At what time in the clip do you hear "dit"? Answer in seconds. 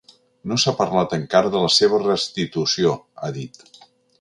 3.41-3.63